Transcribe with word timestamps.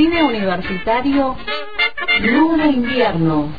Cine 0.00 0.22
universitario 0.22 1.36
Luna 2.20 2.68
Invierno. 2.68 3.52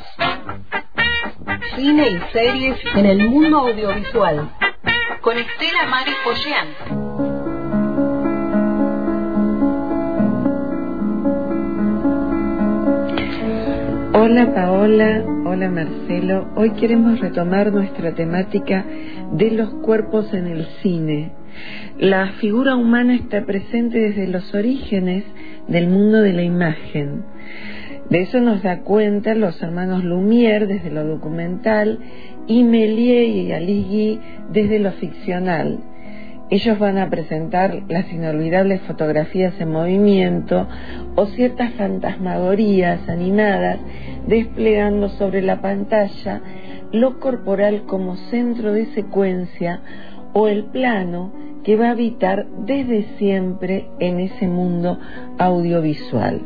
Cine 1.75 2.07
y 2.10 2.20
series 2.34 2.79
en 2.96 3.05
el 3.05 3.29
mundo 3.29 3.60
audiovisual. 3.60 4.50
Con 5.21 5.38
Estela 5.38 5.86
Mari 5.86 6.14
Hola 14.24 14.54
Paola, 14.54 15.26
hola 15.46 15.68
Marcelo. 15.72 16.48
Hoy 16.56 16.74
queremos 16.74 17.20
retomar 17.20 17.74
nuestra 17.74 18.14
temática 18.14 18.86
de 19.32 19.50
los 19.50 19.74
cuerpos 19.82 20.32
en 20.36 20.46
el 20.46 20.68
cine. 20.84 21.32
La 21.98 22.34
figura 22.34 22.76
humana 22.76 23.16
está 23.16 23.44
presente 23.48 23.98
desde 23.98 24.28
los 24.28 24.54
orígenes 24.54 25.24
del 25.68 25.88
mundo 25.88 26.21
de 26.21 26.34
la 26.34 26.43
imagen. 26.43 27.24
De 28.12 28.21
eso 28.21 28.39
nos 28.42 28.62
da 28.62 28.82
cuenta 28.82 29.34
los 29.34 29.60
hermanos 29.64 30.04
Lumière 30.04 30.68
desde 30.68 30.92
lo 30.92 31.04
documental 31.04 31.98
y 32.45 32.64
Méliès 32.64 33.28
y 33.28 33.52
Aligui 33.53 34.20
desde 34.52 34.78
lo 34.78 34.92
ficcional. 34.92 35.80
Ellos 36.52 36.78
van 36.80 36.97
a 36.97 37.09
presentar 37.09 37.83
las 37.88 38.11
inolvidables 38.11 38.81
fotografías 38.81 39.53
en 39.61 39.72
movimiento 39.72 40.67
o 41.16 41.25
ciertas 41.28 41.72
fantasmagorías 41.75 43.08
animadas 43.08 43.80
desplegando 44.28 45.08
sobre 45.08 45.42
la 45.42 45.61
pantalla 45.61 46.42
lo 46.92 47.22
corporal 47.22 47.83
como 47.86 48.17
centro 48.17 48.73
de 48.73 48.88
secuencia 48.88 49.80
o 50.33 50.50
el 50.50 50.66
plano 50.66 51.31
que 51.64 51.78
va 51.78 51.88
a 51.88 51.92
habitar 51.92 52.45
desde 52.66 53.03
siempre 53.17 53.88
en 54.00 54.20
ese 54.20 54.50
mundo 54.50 55.00
audiovisual. 55.38 56.42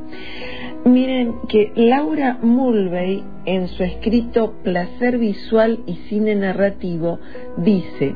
Miren 0.86 1.34
que 1.50 1.72
Laura 1.76 2.38
Mulvey 2.44 3.24
en 3.46 3.68
su 3.70 3.84
escrito 3.84 4.54
Placer 4.64 5.18
Visual 5.18 5.80
y 5.88 5.96
Cine 6.08 6.36
Narrativo 6.36 7.20
dice, 7.58 8.14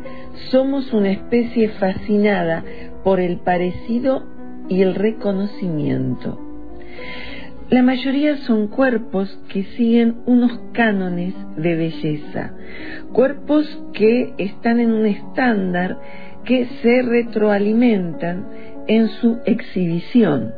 somos 0.51 0.93
una 0.93 1.09
especie 1.09 1.69
fascinada 1.69 2.63
por 3.03 3.19
el 3.19 3.39
parecido 3.39 4.23
y 4.69 4.83
el 4.83 4.93
reconocimiento. 4.93 6.39
La 7.71 7.81
mayoría 7.81 8.37
son 8.37 8.67
cuerpos 8.67 9.35
que 9.49 9.63
siguen 9.75 10.17
unos 10.27 10.59
cánones 10.71 11.33
de 11.57 11.75
belleza, 11.75 12.53
cuerpos 13.13 13.65
que 13.93 14.35
están 14.37 14.79
en 14.79 14.91
un 14.91 15.07
estándar 15.07 15.97
que 16.45 16.67
se 16.83 17.01
retroalimentan 17.01 18.45
en 18.87 19.07
su 19.07 19.39
exhibición, 19.45 20.53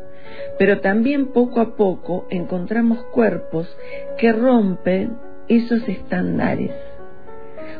pero 0.61 0.79
también 0.79 1.29
poco 1.33 1.59
a 1.59 1.75
poco 1.75 2.27
encontramos 2.29 3.03
cuerpos 3.05 3.67
que 4.19 4.31
rompen 4.31 5.17
esos 5.47 5.81
estándares, 5.89 6.69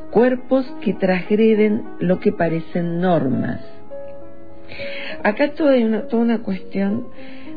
cuerpos 0.10 0.66
que 0.84 0.96
transgreden 0.96 1.84
lo 2.00 2.20
que 2.20 2.32
parecen 2.32 3.00
normas. 3.00 3.62
Acá 5.22 5.52
toda 5.54 5.78
una, 5.78 6.08
toda 6.08 6.24
una 6.24 6.40
cuestión 6.40 7.06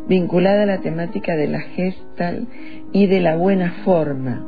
vinculada 0.07 0.65
a 0.65 0.67
la 0.67 0.83
temática 0.83 1.37
de 1.37 1.49
la 1.49 1.61
gestal 1.61 2.47
y 2.93 3.07
de 3.07 3.21
la 3.21 3.35
buena 3.37 3.77
forma, 3.83 4.45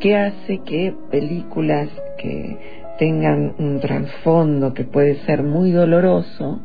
que 0.00 0.16
hace 0.16 0.58
que 0.64 0.92
películas 1.12 1.88
que 2.18 2.83
tengan 2.98 3.54
un 3.58 3.80
trasfondo 3.80 4.74
que 4.74 4.84
puede 4.84 5.16
ser 5.26 5.42
muy 5.42 5.70
doloroso, 5.72 6.60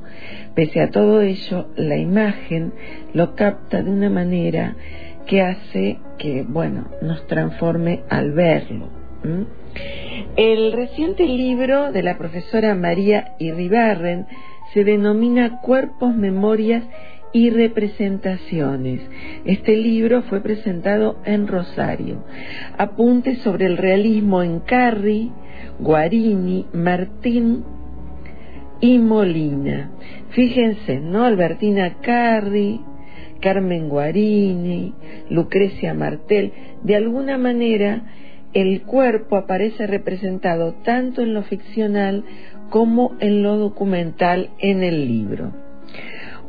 pese 0.55 0.81
a 0.81 0.89
todo 0.89 1.21
ello, 1.21 1.67
la 1.75 1.97
imagen 1.97 2.73
lo 3.13 3.35
capta 3.35 3.81
de 3.81 3.89
una 3.89 4.09
manera 4.09 4.75
que 5.25 5.41
hace 5.41 5.99
que, 6.17 6.43
bueno, 6.47 6.89
nos 7.01 7.25
transforme 7.27 8.03
al 8.09 8.31
verlo. 8.33 8.89
El 10.35 10.71
reciente 10.71 11.25
libro 11.25 11.91
de 11.91 12.03
la 12.03 12.17
profesora 12.17 12.73
María 12.75 13.35
Irribarren 13.37 14.27
se 14.73 14.83
denomina 14.83 15.59
Cuerpos, 15.61 16.15
Memorias 16.15 16.83
y 17.31 17.49
representaciones. 17.49 19.01
Este 19.45 19.75
libro 19.77 20.23
fue 20.23 20.41
presentado 20.41 21.17
en 21.25 21.47
Rosario. 21.47 22.23
Apunte 22.77 23.35
sobre 23.37 23.65
el 23.65 23.77
realismo 23.77 24.41
en 24.41 24.59
Carri, 24.61 25.31
Guarini, 25.79 26.65
Martín 26.73 27.63
y 28.81 28.97
Molina. 28.99 29.91
Fíjense, 30.31 30.99
¿no? 30.99 31.23
Albertina 31.23 31.95
Carri, 32.01 32.81
Carmen 33.41 33.89
Guarini, 33.89 34.93
Lucrecia 35.29 35.93
Martel. 35.93 36.51
De 36.83 36.95
alguna 36.95 37.37
manera, 37.37 38.03
el 38.53 38.81
cuerpo 38.81 39.37
aparece 39.37 39.85
representado 39.85 40.73
tanto 40.83 41.21
en 41.21 41.33
lo 41.33 41.43
ficcional 41.43 42.23
como 42.69 43.15
en 43.19 43.43
lo 43.43 43.57
documental 43.57 44.49
en 44.59 44.83
el 44.83 45.07
libro. 45.07 45.68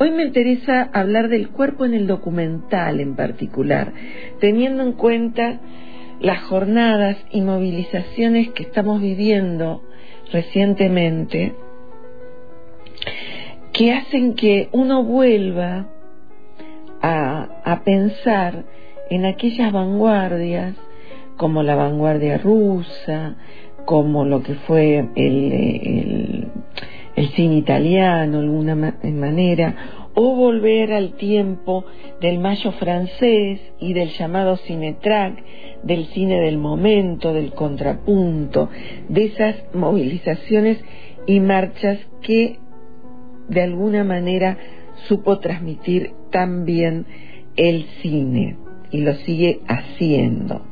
Hoy 0.02 0.12
me 0.12 0.22
interesa 0.22 0.88
hablar 0.94 1.28
del 1.28 1.50
cuerpo 1.50 1.84
en 1.84 1.92
el 1.92 2.06
documental 2.06 3.00
en 3.00 3.16
particular, 3.16 3.92
teniendo 4.40 4.82
en 4.82 4.92
cuenta 4.92 5.60
las 6.20 6.42
jornadas 6.44 7.18
y 7.30 7.42
movilizaciones 7.42 8.48
que 8.52 8.62
estamos 8.62 9.02
viviendo 9.02 9.82
recientemente, 10.32 11.52
que 13.74 13.92
hacen 13.92 14.36
que 14.36 14.70
uno 14.72 15.04
vuelva 15.04 15.86
a, 17.02 17.82
pensar 17.84 18.64
en 19.10 19.26
aquellas 19.26 19.70
vanguardias, 19.70 20.76
como 21.36 21.62
la 21.62 21.74
vanguardia 21.74 22.38
rusa, 22.38 23.36
como 23.84 24.24
lo 24.24 24.42
que 24.42 24.54
fue 24.54 25.10
el 25.14 26.48
cine 27.28 27.56
italiano 27.56 28.38
de 28.38 28.44
alguna 28.44 28.74
manera, 28.74 30.10
o 30.14 30.34
volver 30.34 30.92
al 30.92 31.14
tiempo 31.14 31.84
del 32.20 32.38
mayo 32.38 32.72
francés 32.72 33.60
y 33.78 33.92
del 33.92 34.10
llamado 34.10 34.56
cinetrack, 34.56 35.42
del 35.82 36.06
cine 36.06 36.40
del 36.40 36.58
momento, 36.58 37.32
del 37.32 37.52
contrapunto, 37.52 38.68
de 39.08 39.24
esas 39.24 39.56
movilizaciones 39.72 40.78
y 41.26 41.40
marchas 41.40 41.98
que 42.22 42.58
de 43.48 43.62
alguna 43.62 44.04
manera 44.04 44.58
supo 45.08 45.38
transmitir 45.38 46.12
también 46.30 47.06
el 47.56 47.84
cine 48.02 48.56
y 48.90 48.98
lo 48.98 49.14
sigue 49.14 49.60
haciendo. 49.68 50.62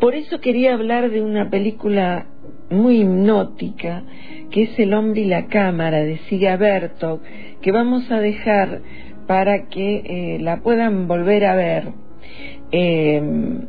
Por 0.00 0.14
eso 0.14 0.40
quería 0.40 0.72
hablar 0.72 1.10
de 1.10 1.20
una 1.20 1.50
película 1.50 2.26
muy 2.70 3.02
hipnótica, 3.02 4.02
que 4.50 4.62
es 4.62 4.78
El 4.78 4.94
hombre 4.94 5.20
y 5.20 5.24
la 5.26 5.46
cámara 5.46 5.98
de 5.98 6.16
Siga 6.28 6.56
Bertog, 6.56 7.20
que 7.60 7.70
vamos 7.70 8.10
a 8.10 8.18
dejar 8.18 8.80
para 9.26 9.66
que 9.66 9.96
eh, 10.04 10.38
la 10.40 10.62
puedan 10.62 11.06
volver 11.06 11.44
a 11.44 11.54
ver. 11.54 11.88
Em, 12.72 13.66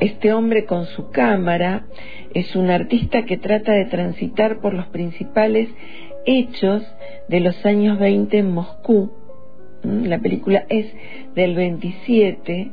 este 0.00 0.32
hombre 0.32 0.64
con 0.64 0.86
su 0.86 1.10
cámara 1.10 1.86
es 2.34 2.56
un 2.56 2.68
artista 2.70 3.24
que 3.24 3.36
trata 3.36 3.72
de 3.72 3.84
transitar 3.84 4.60
por 4.60 4.74
los 4.74 4.86
principales 4.88 5.68
hechos 6.26 6.82
de 7.28 7.38
los 7.38 7.64
años 7.64 8.00
20 8.00 8.36
en 8.36 8.50
Moscú. 8.50 9.12
¿Mm? 9.84 10.06
La 10.06 10.18
película 10.18 10.64
es 10.68 10.92
del 11.36 11.54
27, 11.54 12.72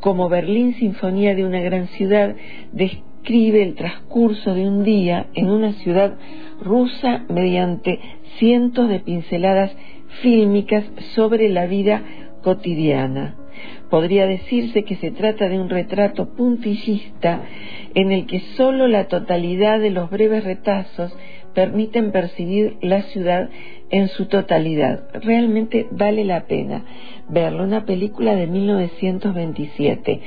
como 0.00 0.28
Berlín 0.28 0.74
Sinfonía 0.74 1.34
de 1.34 1.44
una 1.44 1.60
gran 1.60 1.88
ciudad, 1.88 2.34
describe 2.72 3.62
el 3.62 3.74
transcurso 3.74 4.54
de 4.54 4.66
un 4.66 4.84
día 4.84 5.26
en 5.34 5.50
una 5.50 5.72
ciudad 5.74 6.16
rusa 6.60 7.24
mediante 7.28 8.00
cientos 8.38 8.88
de 8.88 9.00
pinceladas 9.00 9.72
fílmicas 10.22 10.84
sobre 11.14 11.48
la 11.48 11.66
vida 11.66 12.02
cotidiana. 12.42 13.39
Podría 13.88 14.26
decirse 14.26 14.84
que 14.84 14.96
se 14.96 15.10
trata 15.10 15.48
de 15.48 15.58
un 15.58 15.68
retrato 15.68 16.34
puntillista 16.34 17.42
en 17.94 18.12
el 18.12 18.26
que 18.26 18.40
sólo 18.56 18.86
la 18.86 19.08
totalidad 19.08 19.80
de 19.80 19.90
los 19.90 20.10
breves 20.10 20.44
retazos 20.44 21.16
permiten 21.54 22.12
percibir 22.12 22.76
la 22.80 23.02
ciudad 23.02 23.50
en 23.90 24.08
su 24.08 24.26
totalidad. 24.26 25.08
Realmente 25.22 25.88
vale 25.90 26.24
la 26.24 26.46
pena 26.46 26.84
verlo, 27.28 27.64
una 27.64 27.84
película 27.84 28.34
de 28.34 28.46
1927. 28.46 30.20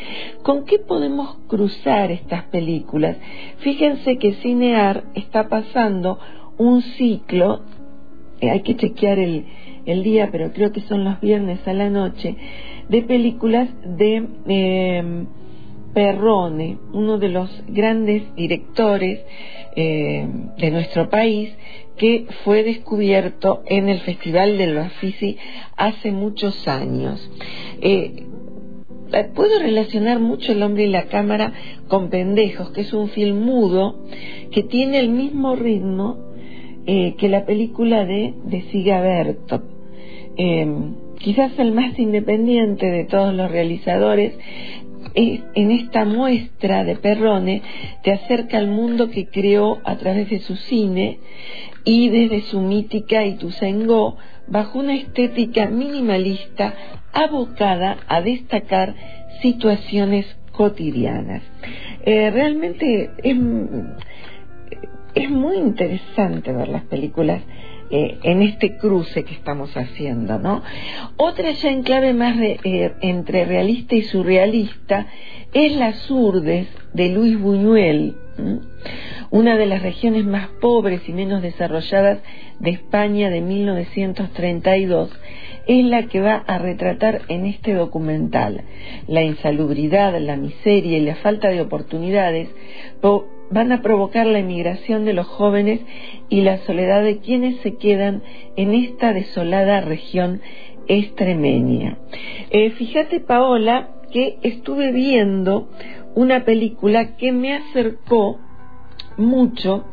¿Con 0.44 0.66
qué 0.66 0.80
podemos 0.80 1.38
cruzar 1.48 2.12
estas 2.12 2.44
películas? 2.46 3.18
Fíjense 3.58 4.18
que 4.18 4.34
Cinear 4.36 5.04
está 5.14 5.48
pasando 5.50 6.20
un 6.58 6.82
ciclo, 6.82 7.62
eh, 8.42 8.50
hay 8.50 8.62
que 8.62 8.76
chequear 8.76 9.20
el, 9.20 9.46
el, 9.86 10.04
día, 10.04 10.30
pero 10.32 10.52
creo 10.54 10.72
que 10.72 10.82
son 10.82 11.04
los 11.04 11.20
viernes 11.20 11.68
a 11.68 11.74
la 11.74 11.90
noche, 11.90 12.36
de 12.90 13.02
películas 13.02 13.70
de 13.84 14.28
eh, 14.48 15.26
Perrone, 15.94 16.80
uno 16.92 17.20
de 17.20 17.30
los 17.30 17.50
grandes 17.68 18.24
directores 18.36 19.22
eh, 19.76 20.28
de 20.58 20.72
nuestro 20.72 21.10
país 21.10 21.54
que 21.98 22.26
fue 22.44 22.64
descubierto 22.64 23.62
en 23.68 23.90
el 23.90 24.00
Festival 24.00 24.58
del 24.58 24.76
Bafisi 24.76 25.38
hace 25.78 26.12
muchos 26.12 26.68
años. 26.68 27.30
Eh, 27.82 28.26
puedo 29.36 29.60
relacionar 29.60 30.20
mucho 30.20 30.54
El 30.54 30.64
hombre 30.64 30.86
y 30.86 30.90
la 30.90 31.06
cámara 31.06 31.54
con 31.88 32.10
Pendejos, 32.10 32.72
que 32.72 32.82
es 32.82 32.94
un 32.94 33.10
film 33.10 33.44
mudo 33.44 34.06
que 34.52 34.64
tiene 34.64 35.00
el 35.00 35.10
mismo 35.10 35.56
ritmo 35.56 36.18
eh, 36.88 37.16
que 37.18 37.30
la 37.30 37.46
película 37.46 38.06
de, 38.06 38.34
de 38.46 38.62
Siga 38.72 39.02
Bertop. 39.02 39.64
Quizás 41.24 41.58
el 41.58 41.72
más 41.72 41.98
independiente 41.98 42.86
de 42.86 43.06
todos 43.06 43.34
los 43.34 43.50
realizadores, 43.50 44.34
en 45.16 45.72
esta 45.72 46.04
muestra 46.04 46.84
de 46.84 46.96
Perrone 46.98 47.62
te 48.04 48.12
acerca 48.12 48.58
al 48.58 48.68
mundo 48.68 49.10
que 49.10 49.28
creó 49.28 49.80
a 49.86 49.96
través 49.96 50.30
de 50.30 50.40
su 50.40 50.56
cine 50.56 51.20
y 51.86 52.10
desde 52.10 52.42
su 52.42 52.60
mítica 52.60 53.24
Ituzaingó 53.24 54.18
bajo 54.48 54.80
una 54.80 54.96
estética 54.96 55.68
minimalista 55.68 56.74
abocada 57.14 57.98
a 58.08 58.22
destacar 58.22 58.94
situaciones 59.42 60.26
cotidianas. 60.52 61.44
Eh, 62.06 62.32
realmente 62.32 63.12
es, 63.24 63.38
es 65.16 65.30
muy 65.30 65.58
interesante 65.58 66.52
ver 66.52 66.68
las 66.68 66.84
películas 66.84 67.42
eh, 67.96 68.18
en 68.24 68.42
este 68.42 68.76
cruce 68.78 69.24
que 69.24 69.36
estamos 69.36 69.78
haciendo, 69.78 70.40
¿no? 70.40 70.64
Otra 71.16 71.52
ya 71.52 71.70
en 71.70 71.84
clave 71.84 72.16
más 72.16 72.36
eh, 72.40 72.92
entre 73.02 73.46
realista 73.46 73.94
y 73.94 74.02
surrealista 74.02 75.06
es 75.54 75.76
Las 75.76 76.10
Urdes 76.10 76.68
de 76.96 77.10
Luis 77.10 77.40
Buñuel, 77.40 78.16
una 79.30 79.58
de 79.58 79.68
las 79.68 79.84
regiones 79.84 80.26
más 80.26 80.48
pobres 80.60 81.08
y 81.08 81.14
menos 81.14 81.44
desarrolladas 81.44 82.18
de 82.60 82.72
España 82.72 83.30
de 83.30 83.42
1932, 83.42 85.12
es 85.68 85.86
la 85.86 86.08
que 86.08 86.20
va 86.20 86.38
a 86.48 86.58
retratar 86.58 87.22
en 87.28 87.46
este 87.46 87.76
documental. 87.76 88.64
La 89.08 89.22
insalubridad, 89.22 90.20
la 90.20 90.36
miseria 90.36 90.98
y 90.98 91.02
la 91.02 91.18
falta 91.18 91.50
de 91.50 91.62
oportunidades 91.62 92.50
van 93.54 93.72
a 93.72 93.82
provocar 93.82 94.26
la 94.26 94.40
emigración 94.40 95.06
de 95.06 95.14
los 95.14 95.28
jóvenes 95.28 95.82
y 96.30 96.42
la 96.42 96.58
soledad 96.60 97.04
de 97.04 97.20
quienes 97.20 97.62
se 97.62 97.76
quedan 97.76 98.24
en 98.56 98.74
esta 98.74 99.14
desolada 99.14 99.82
región 99.82 100.42
extremeña. 100.88 101.98
Eh, 102.50 102.72
fíjate, 102.72 103.20
Paola, 103.20 103.90
que 104.12 104.38
estuve 104.42 104.92
viendo 104.92 105.70
una 106.16 106.44
película 106.46 107.16
que 107.16 107.32
me 107.32 107.54
acercó 107.54 108.40
mucho 109.18 109.86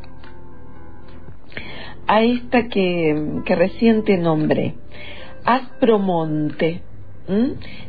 a 2.07 2.23
esta 2.23 2.67
que, 2.67 3.41
que 3.45 3.55
recién 3.55 4.03
te 4.03 4.17
nombré, 4.17 4.75
Aspromonte. 5.45 6.81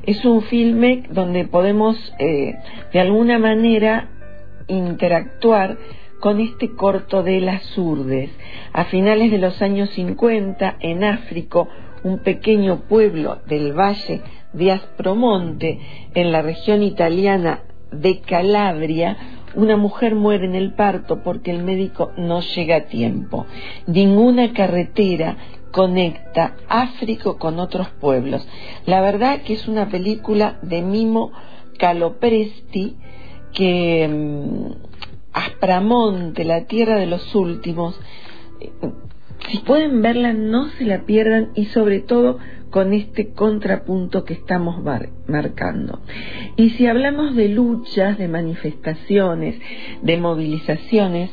Es 0.05 0.25
un 0.25 0.43
filme 0.43 1.03
donde 1.11 1.45
podemos 1.47 1.97
eh, 2.19 2.55
de 2.93 3.01
alguna 3.01 3.39
manera 3.39 4.09
interactuar 4.73 5.79
con 6.21 6.41
este 6.41 6.75
corto 6.75 7.23
de 7.23 7.41
las 7.41 7.77
Urdes. 7.77 8.31
A 8.73 8.85
finales 8.85 9.31
de 9.31 9.39
los 9.39 9.61
años 9.61 9.91
50, 9.91 10.77
en 10.81 11.05
África, 11.05 11.67
un 12.05 12.19
pequeño 12.21 12.83
pueblo 12.89 13.39
del 13.47 13.73
valle 13.73 14.23
de 14.53 14.73
Aspromonte, 14.73 15.81
en 16.15 16.33
la 16.33 16.43
región 16.43 16.83
italiana 16.83 17.63
de 17.91 18.21
Calabria, 18.21 19.17
una 19.55 19.77
mujer 19.77 20.15
muere 20.15 20.47
en 20.47 20.55
el 20.55 20.75
parto 20.75 21.23
porque 21.23 21.51
el 21.51 21.63
médico 21.63 22.13
no 22.17 22.41
llega 22.41 22.77
a 22.77 22.85
tiempo. 22.87 23.47
Ninguna 23.87 24.53
carretera 24.53 25.37
conecta 25.73 26.55
África 26.69 27.35
con 27.35 27.59
otros 27.59 27.89
pueblos. 28.01 28.47
La 28.87 29.01
verdad 29.01 29.43
que 29.43 29.55
es 29.55 29.69
una 29.69 29.89
película 29.89 30.59
de 30.63 30.83
Mimo 30.83 31.33
Calopresti 31.79 32.97
que 33.53 34.09
mm, 34.09 34.93
Aspramonte, 35.33 36.45
la 36.45 36.67
tierra 36.67 36.97
de 36.97 37.07
los 37.07 37.35
últimos, 37.35 37.99
si 39.49 39.59
pueden 39.59 40.03
verla 40.03 40.33
no 40.33 40.69
se 40.71 40.85
la 40.85 41.03
pierdan 41.03 41.51
y 41.55 41.67
sobre 41.67 42.01
todo 42.01 42.39
con 42.71 42.93
este 42.93 43.33
contrapunto 43.33 44.25
que 44.25 44.35
estamos 44.35 44.83
marcando. 45.27 46.01
Y 46.57 46.71
si 46.71 46.87
hablamos 46.87 47.35
de 47.35 47.49
luchas, 47.49 48.19
de 48.19 48.29
manifestaciones, 48.29 49.57
de 50.03 50.17
movilizaciones, 50.17 51.31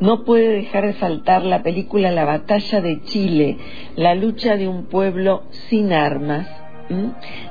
no 0.00 0.24
puede 0.24 0.48
dejar 0.48 0.86
de 0.86 0.94
faltar 0.94 1.44
la 1.44 1.62
película 1.62 2.10
La 2.10 2.24
batalla 2.24 2.80
de 2.80 3.02
Chile, 3.04 3.56
la 3.96 4.14
lucha 4.14 4.56
de 4.56 4.68
un 4.68 4.86
pueblo 4.86 5.44
sin 5.68 5.92
armas, 5.92 6.46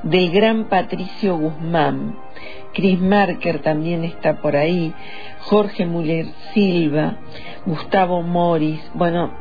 del 0.03 0.31
gran 0.31 0.65
Patricio 0.65 1.37
Guzmán. 1.37 2.15
Chris 2.73 2.99
Marker 2.99 3.59
también 3.59 4.03
está 4.03 4.41
por 4.41 4.55
ahí, 4.55 4.93
Jorge 5.41 5.85
Muller 5.85 6.25
Silva, 6.53 7.17
Gustavo 7.65 8.21
Morris, 8.23 8.81
bueno, 8.95 9.31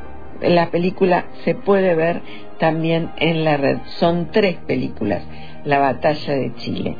la 0.43 0.71
película 0.71 1.27
se 1.45 1.55
puede 1.55 1.95
ver 1.95 2.23
también 2.59 3.11
en 3.19 3.45
la 3.45 3.57
red. 3.57 3.79
Son 3.99 4.31
tres 4.31 4.57
películas, 4.67 5.23
La 5.65 5.79
batalla 5.79 6.35
de 6.35 6.55
Chile. 6.57 6.97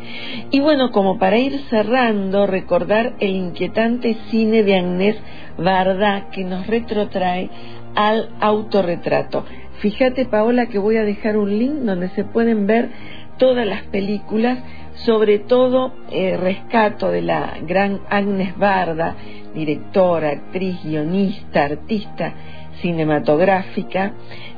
Y 0.51 0.61
bueno, 0.61 0.93
como 0.93 1.19
para 1.19 1.39
ir 1.39 1.59
cerrando, 1.69 2.47
recordar 2.47 3.15
el 3.19 3.31
inquietante 3.31 4.17
cine 4.31 4.63
de 4.63 4.77
Agnès 4.77 5.17
Varda 5.59 6.31
que 6.31 6.45
nos 6.45 6.67
retrotrae 6.67 7.51
al 7.95 8.31
autorretrato. 8.41 9.45
Fíjate, 9.81 10.27
Paola, 10.27 10.67
que 10.67 10.79
voy 10.79 10.97
a 10.97 11.05
dejar 11.05 11.37
un 11.37 11.59
link 11.59 11.75
donde 11.75 12.09
se 12.11 12.25
pueden 12.25 12.67
ver 12.67 12.91
todas 13.39 13.67
las 13.67 13.83
películas, 13.85 14.59
sobre 14.95 15.39
todo 15.39 15.93
eh, 16.11 16.37
rescato 16.37 17.11
de 17.11 17.23
la 17.23 17.59
gran 17.67 18.01
Agnes 18.09 18.57
Barda, 18.57 19.17
directora, 19.55 20.31
actriz, 20.31 20.77
guionista, 20.85 21.65
artista 21.65 22.35
cinematográfica, 22.81 24.13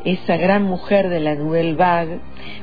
esa 0.04 0.36
gran 0.36 0.64
mujer 0.64 1.08
de 1.08 1.20
la 1.20 1.34
Nouvelle 1.34 1.74
Vague, 1.74 2.20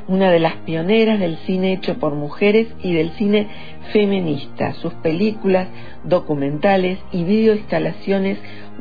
una 0.07 0.31
de 0.31 0.39
las 0.39 0.55
pioneras 0.57 1.19
del 1.19 1.37
cine 1.37 1.73
hecho 1.73 1.97
por 1.97 2.13
mujeres 2.15 2.67
y 2.81 2.93
del 2.93 3.11
cine 3.11 3.47
feminista. 3.91 4.73
Sus 4.73 4.93
películas, 4.95 5.67
documentales 6.03 6.99
y 7.11 7.23
videoinstalaciones 7.23 8.37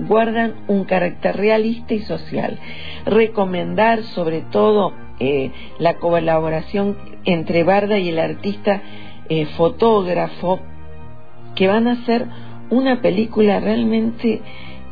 guardan 0.09 0.55
un 0.69 0.85
carácter 0.85 1.37
realista 1.37 1.95
y 1.95 2.01
social. 2.01 2.59
Recomendar 3.07 4.03
sobre 4.05 4.43
todo 4.43 4.93
eh, 5.19 5.51
la 5.79 5.95
colaboración 5.95 6.97
entre 7.25 7.65
Barda 7.65 7.99
y 7.99 8.09
el 8.09 8.19
artista 8.19 8.83
eh, 9.29 9.47
fotógrafo, 9.57 10.61
que 11.55 11.69
van 11.69 11.89
a 11.89 12.05
ser 12.07 12.27
una 12.71 13.03
película 13.03 13.61
realmente 13.61 14.41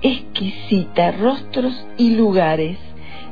exquisita, 0.02 1.12
Rostros 1.12 1.86
y 1.96 2.14
Lugares, 2.16 2.78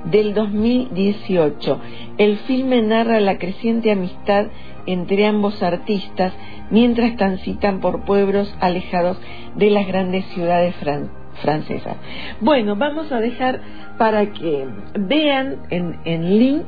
del 0.04 0.34
2018. 0.34 1.80
El 2.18 2.38
filme 2.38 2.82
narra 2.82 3.20
la 3.20 3.38
creciente 3.38 3.90
amistad 3.90 4.46
entre 4.86 5.26
ambos 5.26 5.62
artistas 5.62 6.32
mientras 6.70 7.16
transitan 7.16 7.80
por 7.80 8.04
pueblos 8.04 8.54
alejados 8.60 9.18
de 9.56 9.70
las 9.70 9.86
grandes 9.86 10.24
ciudades 10.26 10.74
francesas. 11.42 11.96
Bueno, 12.40 12.76
vamos 12.76 13.10
a 13.12 13.20
dejar 13.20 13.60
para 13.98 14.32
que 14.32 14.66
vean 14.98 15.66
en, 15.70 15.98
en 16.04 16.38
link 16.38 16.66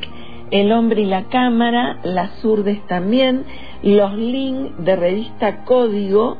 el 0.51 0.73
hombre 0.73 1.03
y 1.03 1.07
la 1.07 1.25
cámara, 1.25 1.99
las 2.05 2.43
urdes 2.45 2.85
también, 2.87 3.45
los 3.83 4.15
links 4.15 4.83
de 4.85 4.97
revista 4.97 5.65
Código 5.65 6.39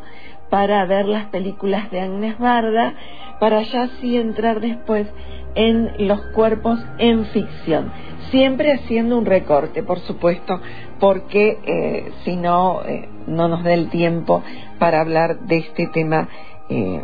para 0.51 0.85
ver 0.87 1.07
las 1.07 1.27
películas 1.27 1.91
de 1.91 2.01
Agnes 2.01 2.39
Barda, 2.39 2.95
para 3.41 3.63
ya 3.63 3.85
así 3.85 4.17
entrar 4.17 4.61
después 4.61 5.07
en 5.55 6.07
los 6.07 6.21
cuerpos 6.35 6.79
en 6.99 7.27
ficción. 7.27 7.93
Siempre 8.31 8.73
haciendo 8.73 9.19
un 9.19 9.27
recorte, 9.27 9.83
por 9.83 10.01
supuesto, 10.01 10.61
porque 11.01 11.59
eh, 11.65 12.13
si 12.25 12.37
no, 12.37 12.83
eh, 12.85 13.09
no 13.27 13.49
nos 13.49 13.65
da 13.65 13.73
el 13.73 13.91
tiempo 13.91 14.43
para 14.79 15.01
hablar 15.01 15.41
de 15.41 15.59
este 15.59 15.87
tema 15.89 16.29
eh, 16.69 17.03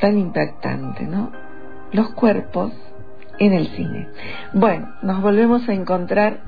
tan 0.00 0.18
impactante, 0.18 1.04
¿no? 1.04 1.32
Los 1.92 2.10
cuerpos 2.10 2.72
en 3.38 3.52
el 3.52 3.68
cine. 3.68 4.08
Bueno, 4.52 4.88
nos 5.02 5.22
volvemos 5.22 5.68
a 5.68 5.74
encontrar 5.74 6.40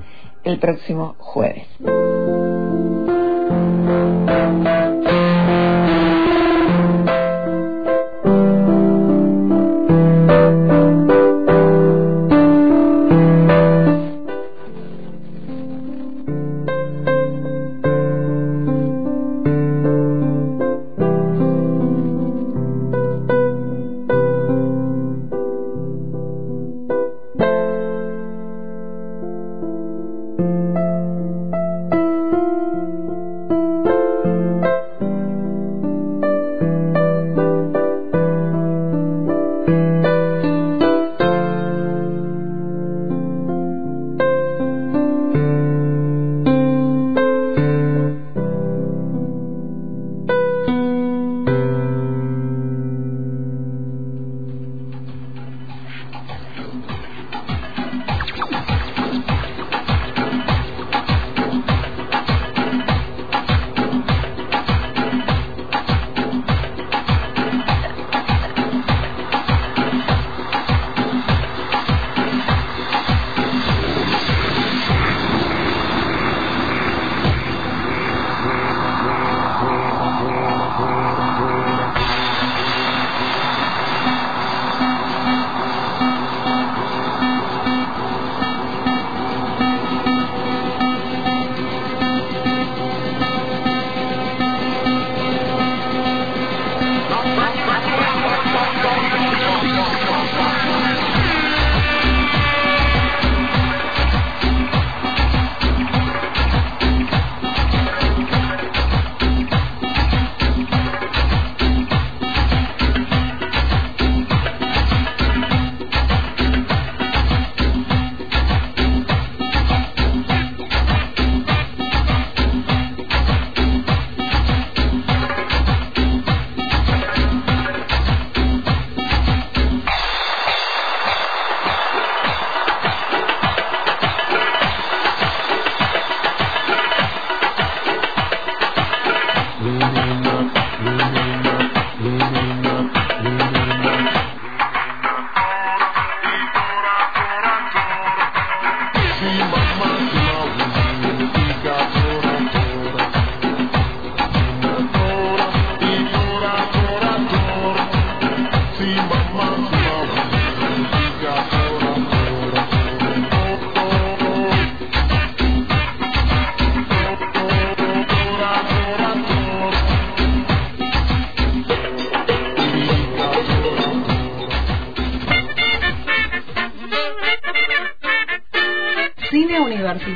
el 0.43 0.59
próximo 0.59 1.15
jueves. 1.17 1.67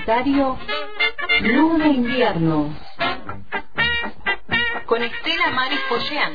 Universitario 0.03 0.57
Luna 1.41 1.87
Invierno. 1.87 2.75
Con 4.85 5.01
Estela 5.01 5.49
Maris 5.51 5.79
Poyean 5.87 6.33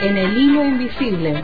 en 0.00 0.16
el 0.18 0.36
hilo 0.36 0.64
invisible 0.66 1.42